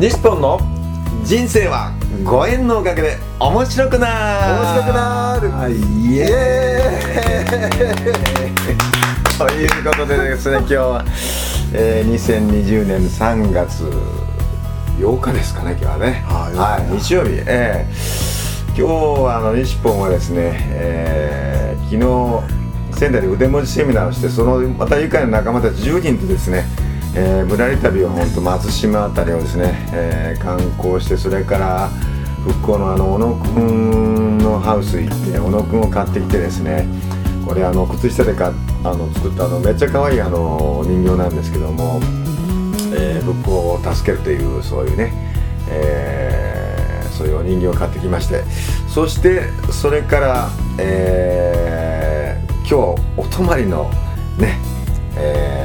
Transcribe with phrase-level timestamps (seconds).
[0.00, 0.60] 西ポンの
[1.24, 4.06] 人生はご縁のおかげで面白くな
[4.46, 4.62] る。
[4.62, 5.50] 面白くなる。
[5.50, 5.72] はい。
[5.74, 7.56] イエー
[9.34, 9.36] イ。
[9.36, 11.04] ということでですね今日は、
[11.74, 13.82] えー、2020年3月
[15.00, 16.22] 8日ですかね今日はね。
[16.28, 17.30] はいはい、日曜日。
[17.44, 21.96] えー、今日はあの西ポンはですね、えー、昨
[22.92, 26.66] 日仙台で腕文字セミナーをしてそのまた愉快な仲間たち10人とですね
[27.14, 31.88] えー、ぶらり旅を本当松島あたりをですね、えー、観光してそれから
[32.44, 36.86] 復興のあの小野くんのハウス行って小野くんを買ってきてですね
[37.46, 38.52] これあの靴下でか
[38.84, 42.00] あの作ったあのめっちゃ可愛いあの人形なんですけども、
[42.94, 45.12] えー、復興を助けるというそういうね、
[45.70, 48.44] えー、そういうお人形を買ってきまして
[48.88, 53.90] そしてそれから、えー、今日お泊まりの
[54.38, 54.58] ね、
[55.16, 55.57] えー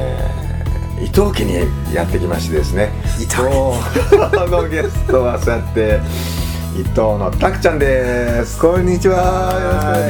[1.14, 3.42] 藤家にやってきましてですね伊藤
[4.50, 6.00] のゲストはそうやって
[6.76, 8.60] 伊藤のたくちゃんです。
[8.60, 9.54] こんにちは。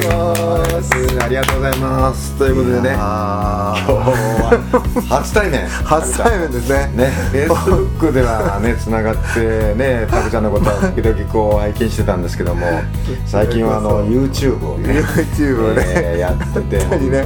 [0.02, 1.24] よろしくお願いします。
[1.24, 2.38] ありがとうございます。
[2.38, 2.88] ということでね。
[2.88, 5.66] 今日あは初対面。
[5.66, 6.86] ー初対面ですね。
[6.96, 12.66] ね、フェイスブックではね、つながってね、たくちゃんのことは時々こう拝見してたんですけども、
[13.28, 15.04] 最近はあの YouTube をね、
[15.36, 15.82] YouTube をね。
[15.86, 17.04] えーやってて、本当。
[17.04, 17.24] にね。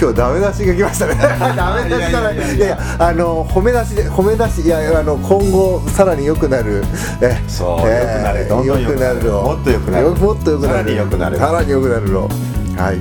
[0.00, 1.14] 今日ダメ出しが来ましたね。
[1.56, 6.84] ダメ出しからいやいやあの褒め出しで褒め出しいやあの今後さらに良くなる。
[7.20, 10.04] えそう良くなるどんどん良くなるのもっと良くなる。
[10.04, 10.74] よもっと良くなる。
[10.74, 12.10] さらに良くなるさらに良くなる。
[12.10, 12.28] の
[12.76, 12.98] はい。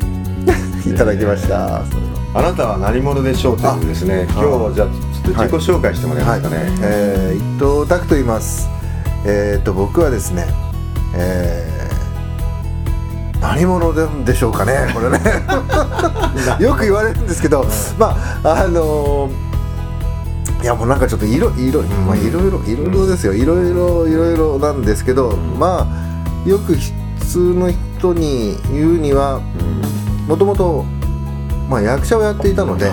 [0.89, 1.81] いただきました。
[2.33, 6.55] あなたは何者でしょうというですね、あ今日じゃあちょっと自己紹介してもらえますかね。
[6.81, 8.69] えー、伊藤拓と言います。
[9.25, 10.47] えっ、と僕はですね
[11.13, 11.81] えー
[13.41, 15.19] 何者なんでしょうかねこれね。
[16.63, 17.65] よく言われるんですけど
[17.97, 19.50] まああのー
[20.61, 23.33] いやもうなんかちょっといろいろまあいろいろいろいろですよ。
[23.33, 29.39] いろいろいろいろなんですけど、まあよく普通の人に言うには
[30.27, 30.83] もともと
[31.69, 32.89] まあ役者をやっていたので。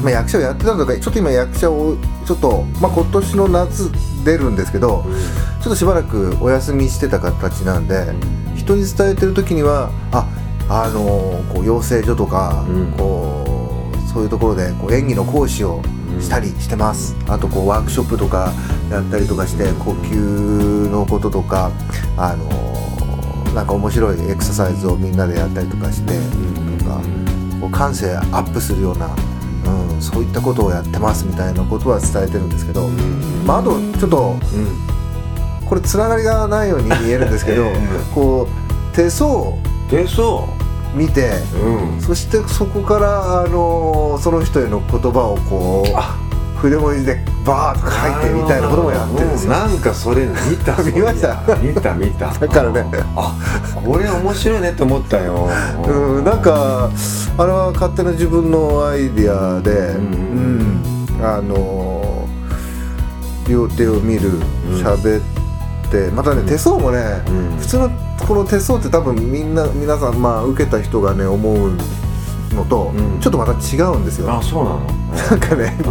[0.00, 3.90] まあ、役者をやってたのかちょっと今役者をちょっと、まあ、今年の夏
[4.24, 5.04] 出るんですけど
[5.60, 8.14] ちょっとしばらくお休みしてた形なんで
[8.54, 10.24] 人に伝えてる時にはあ
[10.68, 12.92] あのーこう養成所とか、うん。
[12.92, 15.82] こうそういうところでこう演技の講師を
[16.20, 18.52] したりしてます、あとこうワークショップとか
[18.90, 20.14] やったりとかして呼吸
[20.90, 21.70] のこととか
[22.16, 22.78] あのー
[23.54, 26.12] なんか面白いエクササイズをみんなでやったりとかして、
[26.78, 27.00] とか
[27.60, 29.08] こう感性アップするような、
[29.66, 32.88] うん、そういったことをやってますみたいなことは伝えてるんですけど、
[33.46, 34.36] まあ、あとちょっと
[35.66, 38.48] これつながりがないように見えるんですけど、え えこ
[38.92, 39.28] う手相。
[39.28, 39.58] を
[39.90, 40.46] でそ
[40.98, 41.30] 見て
[41.62, 41.66] う。
[41.94, 42.00] うん。
[42.00, 49.52] そしてそこから、あのその人への言葉をこう筆文字でバーッと書いてみたいなこともやってるんですよ。
[49.52, 49.78] なん。
[49.78, 50.76] かそれ見た。
[50.82, 51.40] 見ました？
[51.62, 52.26] 見た見た。
[52.32, 52.84] だからね。
[53.16, 53.34] あ
[53.84, 55.48] これ面白いねって思ったよ。
[55.86, 56.90] うん、なんか
[57.38, 60.82] あれは勝手な自分のアイディアで、うん
[61.22, 62.26] あの
[63.48, 64.32] 両手を見る
[64.82, 65.37] 喋って、
[66.14, 67.56] またね手相もね、うん。
[67.58, 67.90] 普通の
[68.26, 71.72] この手相って多分みんな皆さんまあ受けた人がね思う
[72.54, 73.20] のと、うん。
[73.20, 74.30] ちょっとまた違うんですよ。
[74.32, 74.80] あそうなの？
[75.30, 75.82] なんかね、う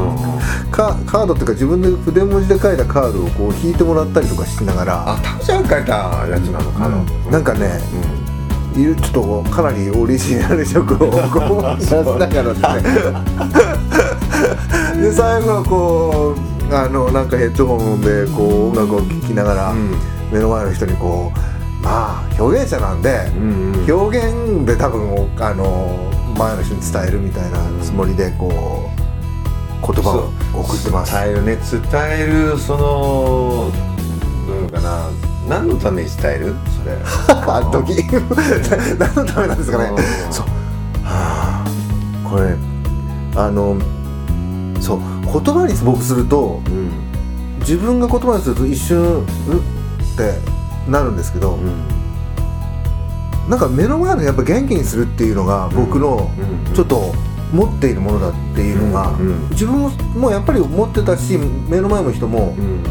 [0.70, 0.72] ん。
[0.72, 5.94] カカードっていうか自分で筆文字で書いたカードをこう引いてもらったりとかしながらあタクちゃん書いた
[6.28, 6.98] やつなのかな。
[6.98, 7.06] うん。
[7.32, 7.80] なんかね
[8.76, 11.10] ちょっとかなりオリジナル色をこう
[11.82, 12.72] 出しながらですね。
[15.02, 16.40] で最後はこう
[16.72, 19.96] あのなんかヘッドホンでこう音楽を聴きながら、うん。
[20.32, 31.14] 目の前の人にこうまあ表現者なんで、うんうん表現で多分あの前の人に伝えるみたいなつもりでこう言葉を送ってます。
[31.14, 31.82] 伝えるね伝
[32.20, 33.72] えるその
[34.46, 35.10] どういうのかな
[35.48, 36.56] 何のために伝える？
[36.84, 36.98] それ。
[37.48, 38.04] あの時。
[39.00, 39.86] 何のためなんですかね。
[39.86, 40.34] うん。
[40.34, 40.46] そう。
[41.06, 41.66] はあ。
[42.30, 42.56] これ
[43.42, 43.78] あの
[44.80, 46.90] そう言葉に僕するとうん。
[47.60, 50.40] 自分が言葉にすると一瞬「うっ」って
[50.90, 53.50] なるんですけど、うん。
[53.50, 56.30] なんか目の前のやっぱ元気にするっていうのが僕の
[56.68, 56.74] うん。
[56.74, 57.14] ちょっと
[57.54, 59.28] 持っているものだっていうのが、うん。
[59.28, 59.50] うん。
[59.52, 61.38] 自分もやっぱり思ってたし
[61.68, 62.84] 目の前の人もうん。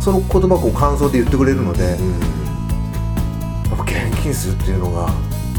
[0.00, 5.10] その言葉を感想で言ってくれるので、やっうんぱ元気にするっていうのが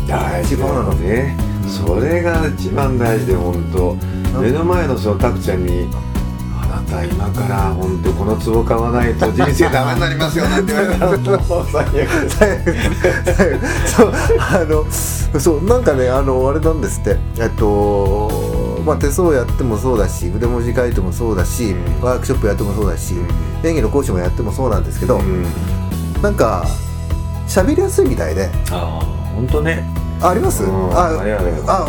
[0.08, 0.84] 大事な一番なの。
[0.90, 1.38] のね、
[1.68, 3.98] それが一番大事で本当
[4.38, 5.88] 目の前のそのタクちゃんに
[6.62, 11.38] 「あなた今から本当この壺買わないと人生ダメになりますよ」なんて言われたら。
[11.40, 11.94] もう最悪。
[11.96, 23.14] ですそうあのそうなんかねあのあれなんですってえっとまあ手相やってもそうだし腕文字書いてもそうだし、うんワークショップやってもそうだし、
[23.64, 25.46] 演技の講師もやってもそうなんですけど、うん
[26.22, 26.66] なんか
[27.48, 29.06] 喋りやすいみたいでああ
[29.36, 29.86] 本当ね
[30.22, 30.92] ああります、うん。
[30.94, 31.84] ああれあれあ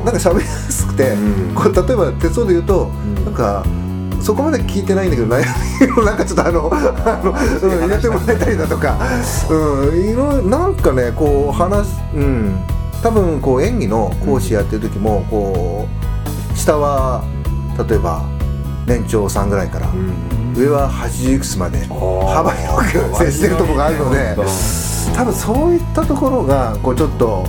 [0.00, 0.04] うん。
[0.04, 1.54] なんか喋りやすくて、うん。
[1.54, 3.24] こう例えば手相で言うと、ん。
[3.24, 3.64] なんか
[4.20, 5.44] そこまで聞いてないんだけど悩
[5.86, 8.98] みをなんかちょっとあのあの、うん、入れてもらえたりだとか、
[9.48, 12.64] うん、いろなんかねこう話うん。
[13.02, 15.86] 多分こう演技の講師やってる時もこ
[16.52, 17.22] う下は
[17.88, 18.24] 例えば
[18.86, 20.38] 年長さんぐらいから、うん。
[20.58, 24.34] 上は80いくつまで幅広く接してるところがあるので
[25.14, 27.44] 多分そういったところがこうちょっと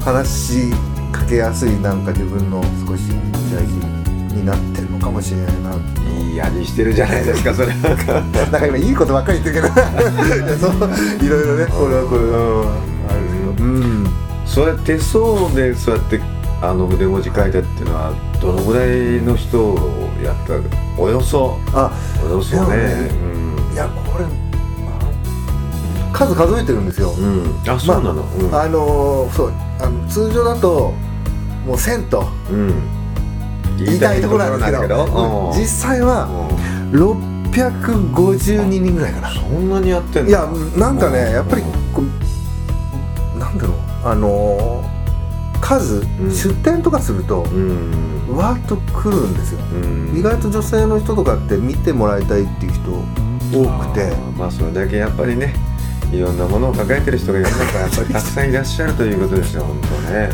[0.00, 0.70] 話し
[1.12, 3.02] かけやすいなんか自分の少し
[3.52, 5.74] 大事になってるのかもしれないな
[6.20, 9.82] いい味してるじゃないですかそれなんか今いいことばっかり言ってるけど
[11.24, 12.06] いろいろねこれは。
[12.08, 13.08] これうん。
[13.08, 14.06] あるんですけどうん
[14.46, 16.20] それ手相でそうやって
[16.60, 19.76] あの筆文字書いたっていうのはどのぐらいの人を
[20.22, 20.54] やった
[21.00, 21.58] およそ。
[21.74, 21.92] あ
[22.24, 22.76] およそね。
[23.06, 24.28] でもねいやこれあ
[26.12, 28.54] 数数えてるんですよ、うん、うん、あそうなの、うん。
[28.54, 29.52] あのーそう。
[29.80, 30.92] あの通常だと
[31.66, 32.74] もう1000とうん。
[33.78, 36.28] 言いたいところなんですけどうん実際は
[36.92, 37.00] うん。
[37.50, 39.30] 652人ぐらいかな。
[39.30, 41.32] そんなにやってんのいやなんかねうん。
[41.32, 41.62] やっぱり
[43.38, 43.76] なんだろう。
[44.04, 46.30] あのー数、ん。
[46.30, 48.36] 出店とかするとうん。
[48.36, 49.60] わーっと来るんですよ。
[49.74, 50.18] うん。
[50.18, 52.90] 意外と女性の人とかって見てもらいたいっていう人
[53.52, 54.12] 多くて。
[54.36, 55.54] まあそれだけやっぱりね
[56.12, 60.30] いろんなものを抱えてる人が世の中やっぱり たくさんいらっしゃるということですよ本当ね、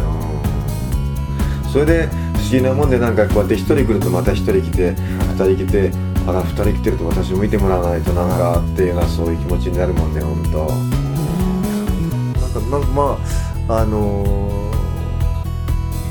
[1.65, 4.95] うん、それで不思議なもんでなんかこうやって一人来るとまた一人来て
[5.39, 5.93] 二人来て
[6.27, 10.59] あら二人来てると私も見てもらわないとなんかっていうようなそういう気持ちになるもんね本当。
[10.59, 12.53] なん。
[12.53, 13.19] かなんかま
[13.69, 14.59] ああのー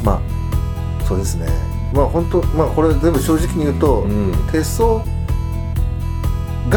[0.04, 1.48] まあそうですね。
[1.94, 4.31] まあ本当まあこれ全部正直に言うと、うん。
[4.52, 5.02] 手相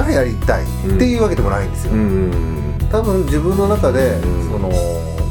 [0.03, 0.67] がやりたいっ
[0.99, 4.51] ていうわけでもないんですよ、うん多分自分の中で、うん。
[4.51, 4.69] その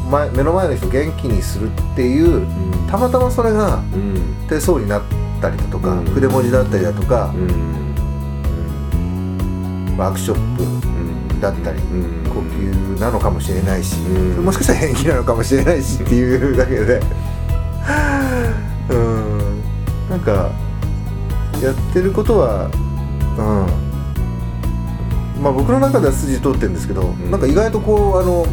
[0.10, 2.48] 前目の前の人を元気にするっていう
[2.89, 4.48] たまたまそれがうん。
[4.48, 5.01] 手相になっ
[5.42, 6.06] たりだとか、うん。
[6.06, 7.86] 筆文字だったりだとかう、ん。
[9.98, 11.42] ワークショップうん。
[11.42, 12.30] だったり、うん。
[12.30, 14.45] 呼吸なのかもしれないし、うん。
[14.45, 17.01] もしかしたら演技なのかもしれないしっていうだけで。
[18.89, 19.62] うん。
[20.10, 20.50] なんか
[21.62, 22.69] やってることは
[23.38, 23.88] うん
[25.41, 27.31] まあ僕の中では筋通ってるんですけど、ん。
[27.31, 28.45] なんか意外とこうあの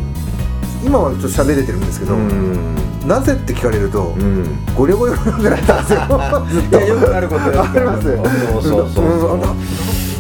[0.85, 2.75] 今はちょっと喋れてるんですけど、うん。
[3.07, 4.45] なぜって聞かれると、うん。
[4.75, 6.01] ゴリョゴリョってなったんですよ。
[6.49, 6.79] ずっと。
[6.79, 8.23] いやよくあることよあります そう
[8.63, 9.11] そうそう。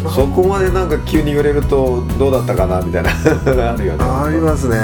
[0.01, 3.11] そうそこまでなんか急に言われるとどうだったかなみたいな。
[3.11, 4.05] あるよね。
[4.05, 4.77] ありますね。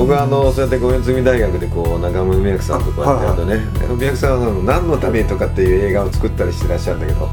[0.00, 7.28] 僕はあのそうやって五円積み大学でこう中村宮さんとこうやってやるとね宮さんは何のためにとかっていう映画を作ったりしてらっしゃるんだけど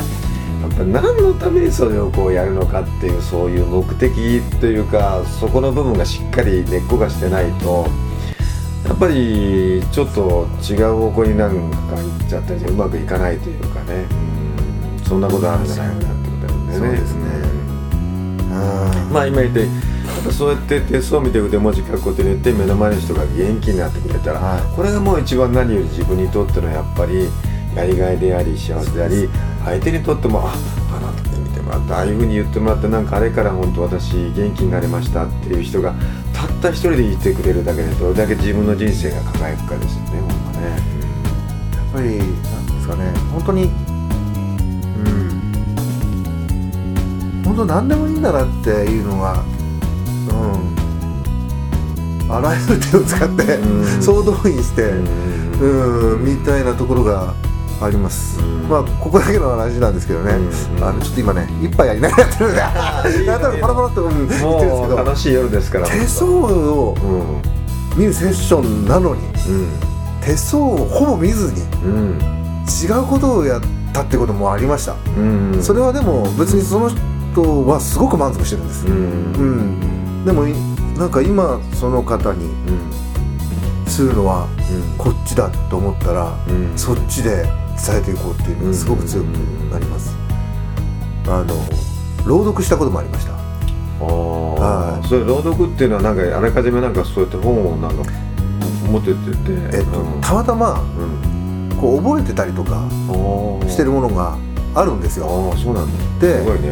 [0.68, 7.88] やっぱ何のためにそれをこうやるのかっていうそういう目的というかそこの部分がしっかり根っこがしてないと
[8.86, 14.06] やっぱりちょっと違う方向になんか行っちゃったりうまくいかないというかね、
[15.00, 16.88] うん、そんなことあるんじゃないかなってことなんだよね。
[16.88, 17.22] そうですね。
[18.40, 19.14] うん。
[19.14, 19.70] まあ今言ってやっ
[20.24, 24.76] ぱそうやって手相を見て腕文字書くことによって目の前の人が元気になってくれたら、はい。
[24.76, 27.28] これがもう一番何より自分にとってのやっぱり
[27.76, 29.30] やりがいであり幸せであり
[29.68, 30.54] 相手にとってもあ
[30.96, 35.94] あなたに見てもらったああいうふうに言ってもらってなんかあれから本当私元気になれましたっていう人が
[36.34, 40.70] たった一人でいてくれるだけでどれだけ自分の人生が輝くかですよねほんまね。
[40.70, 43.72] やっぱりなんですかね本当にうん。
[47.44, 49.44] 本当何でもいいんだなっていうのが
[50.30, 50.34] う
[52.32, 52.32] ん。
[52.32, 54.02] あらゆる手を使って、うん。
[54.02, 54.96] 総動員して、う
[55.66, 56.18] ん。
[56.18, 57.34] うん、みたいなところが
[57.80, 62.60] あります、うんまあここだけの話なんですけどね、うんあのちょっと今ね一杯やりながらやってるんで。
[63.26, 65.88] やったらパラパラっと、うん、言ってるんですけど楽しい夜ですから。
[65.88, 69.70] 手相をうん見るセッションなのにうん。
[70.22, 72.20] 手相をほぼ見ずにうん
[72.68, 73.62] 違うことをやっ
[73.94, 75.64] たってこともありました、うん。
[75.64, 80.26] それはでも別にその人はすごく満足してるんです、ううんん。
[80.26, 80.54] でもい
[80.98, 83.88] なんか今その方にうん。
[83.88, 84.98] するのはうん。
[84.98, 86.78] こっちだと思ったら、うん。
[86.78, 87.46] そっちで
[87.86, 89.28] 伝えていこうっていうのがすごく強く
[89.72, 90.16] なります、
[91.28, 91.56] あの
[92.26, 93.34] 朗読したこともありました。
[93.34, 93.38] あ
[94.04, 95.08] あはい。
[95.08, 98.04] それ朗読っていうのはなんかあらかじめなんかそうやって本をなんか
[98.92, 99.78] 持ってってて。
[99.78, 100.22] えっと、うん。
[100.22, 101.78] たまたまうん。
[101.80, 102.90] こう覚えてたりとか
[103.68, 104.36] してるものが
[104.74, 105.28] あるんですよ。
[105.52, 106.28] ああそうなんだ。
[106.28, 106.70] ですごいね。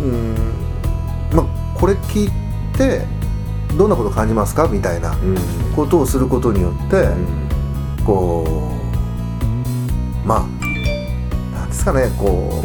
[0.00, 0.34] うん
[1.32, 2.30] まあこれ聞い
[2.76, 3.04] て
[3.76, 4.66] どんなこと感じますか？
[4.66, 5.14] みたいな
[5.76, 7.08] ことをすることによって、う
[8.02, 8.04] ん。
[8.04, 8.77] こう
[10.28, 12.62] まあなんですかねこ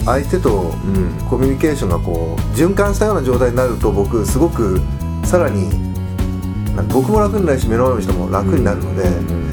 [0.00, 1.18] う相手とうん。
[1.30, 4.80] コミュニケーションがこう循環したような状態になると僕すごく
[5.24, 5.70] さらに
[6.90, 9.48] 僕も楽になるし目の前の人も楽になるので、うんうん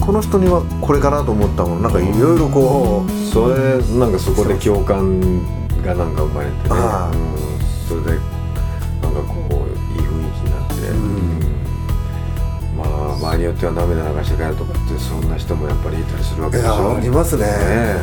[0.00, 5.18] この人にはこれかなと思ったものなんかいろいろこうそれなんかそこで共感
[5.82, 6.74] がなんか生まれてね、う
[7.96, 8.02] ん。
[8.02, 8.33] それで
[13.34, 17.00] 場合によっては涙流して帰るとかってそんな人もやっぱりいたりするわけいでしょ？
[17.00, 17.44] りますね。
[17.46, 17.96] ねえ。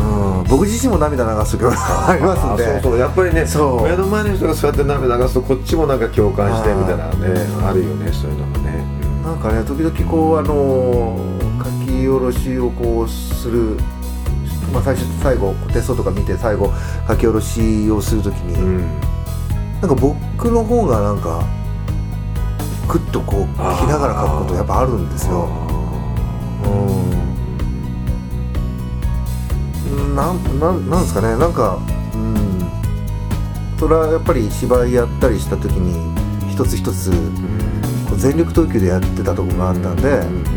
[0.00, 0.38] うん。
[0.38, 1.72] うん、僕自身も涙流す時は
[2.08, 2.98] ありますんであそうそう。
[2.98, 3.82] やっぱりねそう。
[3.82, 7.12] 目の前の人がそうやって涙流すとこっちもなんか共感してみたいなね
[7.66, 8.84] あるよねそういうのがね、
[9.24, 11.16] なんかね時々こうあの
[11.64, 13.76] 書き下ろしをこうする、
[14.72, 16.70] まあ、最初最後テストとか見て最後
[17.08, 18.84] 書き下ろしをする時に、うん。
[19.80, 21.42] なんか僕の方がなんか
[22.88, 25.48] クッとこう着ながら書くことやっぱあるんですよ。
[29.90, 30.14] うん。
[30.16, 31.36] なんなんなんですかね。
[31.36, 31.78] なんか
[32.14, 32.66] うん。
[33.78, 36.14] それはやっぱり芝居やったりした時に
[36.50, 37.10] 一つ一つ
[38.08, 40.08] こう全力投球でやってたところがあったんで。
[40.10, 40.56] うん。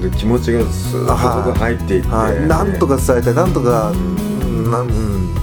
[0.00, 3.34] で気持ちがスーッと入っていって、はい、なんとか伝えたい。
[3.34, 4.70] なんとか、うん。
[4.70, 5.34] なんうん。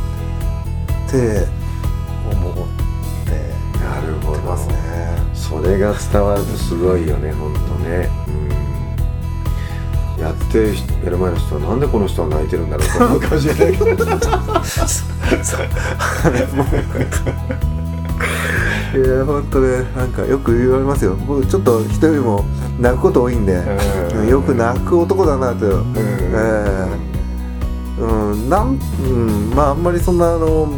[1.08, 1.46] って
[5.66, 8.10] れが伝わるとすごいよね本当ね、
[10.18, 14.06] うん、やってる人目の前の人はなんでこの人は泣いてるんだろうと思うかもしれないけど。
[18.96, 21.16] いや本当ねなんかよく言われますよ。
[21.28, 22.46] 僕ちょっと人よりも
[22.80, 24.28] 泣くこと多いんで、うん。
[24.30, 25.70] よく泣く男だなと、え
[28.00, 28.02] え。
[28.02, 30.70] うんなんうんまああんまりそんなあの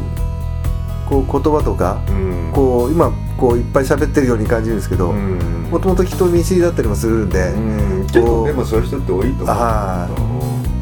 [1.08, 2.51] こう言葉とか、うん。
[2.53, 5.67] こう今こういっぱい喋ってるように感じるんですけどうん。
[5.72, 8.08] もともと人見知りだったりもするんで、うん。
[8.08, 9.46] 結構でもそういう人って多いと思う。
[9.48, 10.08] は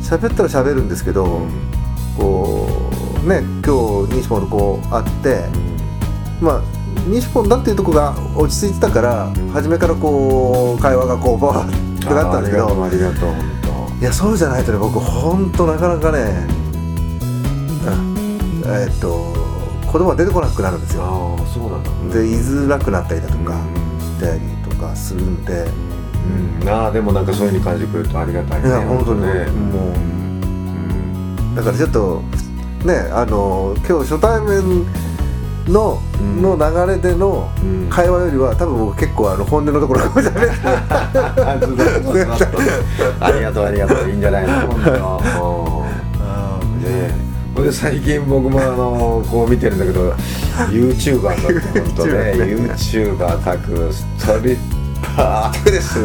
[0.01, 1.51] 喋ったら喋るんですけど、うん。
[2.17, 2.67] こ
[3.25, 5.45] うね今日西本とこう会って
[6.39, 6.61] まあ
[7.07, 9.49] 西本だっていうとこが落ち着いてたから、ん。
[9.49, 11.69] 初めからこう会話がこうバーっ
[11.99, 13.33] てなったんだけどありがとう
[13.99, 16.19] いやそうじゃないとね僕本当なかなかね、
[17.85, 18.15] うん。
[18.65, 19.44] えーっと
[19.91, 21.03] 言葉が出てこなくなるんです当よ。
[21.37, 22.15] ああそうなんだ。
[22.15, 23.99] で言いづらくなったりだとかうん。
[24.01, 24.39] したり
[24.69, 25.65] とかするんで、
[26.61, 26.69] うん。
[26.69, 29.21] ああでもなんかそういうふうに感じてくれるとありがたいねいや本当に。
[29.21, 29.93] ねもう。
[29.93, 31.55] うん。
[31.55, 32.21] だからちょっと
[32.85, 34.85] ねあの今日初対面
[35.67, 36.41] の,、うん。
[36.43, 37.87] の流れでのうん。
[37.89, 41.41] 会話よりは多分僕結構あの本音のところが喋って。
[41.41, 41.77] あずっ
[43.19, 44.09] ありがとうありがとう。
[44.09, 44.53] いいんじゃないの？
[44.67, 45.84] 本当うんねえほん
[47.63, 50.11] で最近僕もあのこう見てるんだけど
[50.69, 52.33] YouTuber だって本当ね。
[52.35, 54.57] YouTuber タクストリッ
[55.15, 55.65] パー。
[55.65, 55.99] です。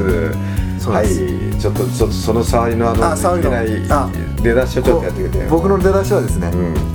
[0.89, 1.61] はい。
[1.61, 3.13] ちょっとちょっとその触りのあの。
[3.13, 5.47] あ触りのい出だしをちょっとやってくれて。
[5.49, 6.75] 僕の出だしはですね、うん。
[6.75, 6.91] えー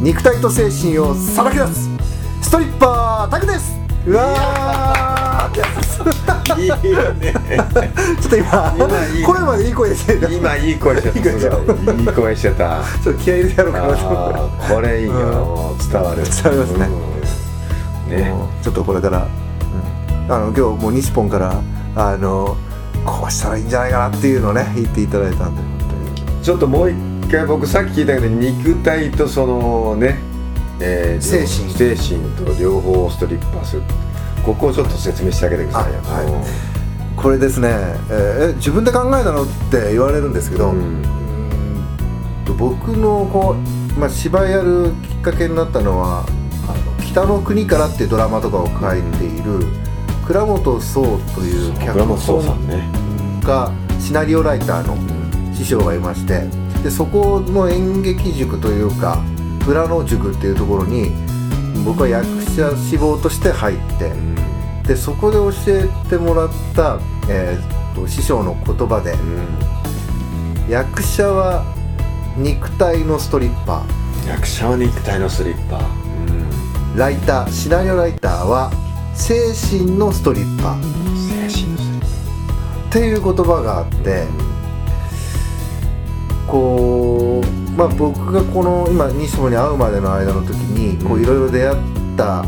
[0.00, 1.90] 肉体と精神をさらけ出す。
[2.40, 5.60] ストリッパータクですうわー。
[6.60, 6.74] いいね。
[8.20, 11.22] ちょっと今今いい声までいい声でしてる今いい声してたい。
[11.22, 12.82] いい声してた。
[13.02, 14.74] ちょっと気合い入れてやろうかなと思って。
[14.74, 16.24] これいいよ、うん伝わる。
[16.24, 16.88] 伝わりますね。
[18.08, 18.16] うん。
[18.16, 18.34] ね。
[18.62, 19.26] ちょっとこれから、
[20.28, 21.60] あの今日もう西ポンから
[21.94, 22.56] あの
[23.04, 25.62] こうしたらいいんじゃないかなっていうのをね言っていただいたんで。
[26.42, 26.96] ちょっともう一
[27.30, 30.18] 回僕さっき聞いたけど肉体とそのね、
[30.80, 33.82] えー精神精神と両方ストリッパーする。
[34.44, 35.92] ここをちょっと説明してあげてください。
[35.92, 37.16] はい。
[37.16, 37.68] これですね、
[38.10, 41.02] えーえ自分で考えたのって言われるんですけど、うん。
[42.58, 43.56] 僕のこ
[43.96, 46.24] う、まあ、芝居やるきっかけになったのは
[46.68, 49.66] 「あの北の国から」っていうドラマとかを書いている
[50.26, 51.02] 倉本壮
[51.34, 54.96] という脚倉本がシナリオライターの
[55.54, 56.44] 師匠がいまして
[56.82, 59.18] でそこの演劇塾というか
[59.64, 61.10] プラノ塾っていうところに
[61.84, 64.12] 僕は役者志望として入って
[64.86, 66.98] でそこで教えてもらった、
[67.28, 69.14] えーと師匠の言葉で
[70.68, 71.64] 役者は
[72.36, 73.84] 肉体のストリッパ
[74.26, 78.70] 役者は肉体のスリッパー、ライターシナリオライターは
[79.14, 81.48] 精神のストリッパー。
[81.48, 82.06] 精神の
[82.88, 84.26] っていう言葉があって
[86.46, 91.76] こうまあ僕がこの今西本に会うまでの間の時にこういろいろ出会っ
[92.16, 92.44] た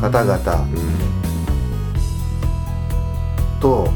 [0.00, 0.66] 方々
[3.60, 3.88] と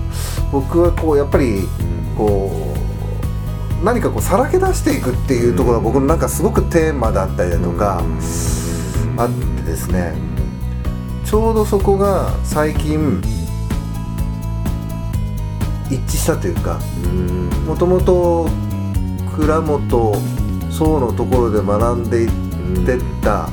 [0.52, 1.62] 僕はこうやっぱり
[2.16, 2.74] こ
[3.80, 8.02] う何かこうさらけ出していくっていうところが僕のなんかすごくテーマだったりだとか
[9.16, 10.14] あってですね。
[11.24, 13.20] ちょうどそこが最近
[15.90, 16.78] 一致したというか
[17.66, 18.48] もともと
[19.36, 20.14] 倉本
[20.76, 22.30] 壮のところで学んでいっ
[22.84, 23.48] てった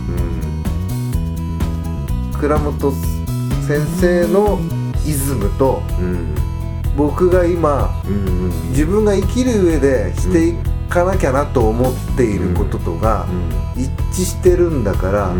[2.40, 4.60] 倉本先生の
[5.06, 5.82] イズムと
[6.98, 7.90] 僕が今
[8.70, 10.54] 自分が生きる上でしてい
[10.90, 13.26] かなきゃなと思っていることとが
[13.78, 15.34] 一致してるんだから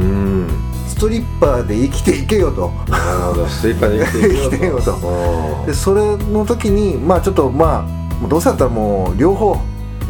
[0.88, 5.64] ストリッパーで生きていけよとなるほどストリッパーで生きてい 生きていようと。
[5.66, 7.86] でそれの時にまあちょっとま
[8.24, 9.58] あどうせだったらもう両方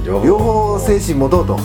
[0.05, 1.41] 両方精神持と。
[1.43, 1.57] うと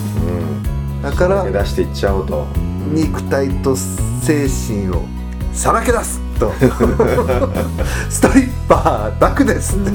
[1.03, 2.47] だから出していっちゃおうと。
[2.93, 5.05] 肉体と精神を
[5.53, 6.53] さらけ出すと。
[8.09, 9.91] ストリッパー楽ですって。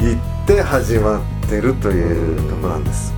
[0.00, 3.14] 言って始まってるというところなんです、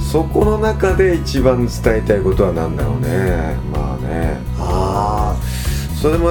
[0.00, 3.56] そこの中で一番伝えたいことは何だろうね。
[3.72, 4.40] まあね。
[4.58, 5.36] あ
[6.00, 6.30] それも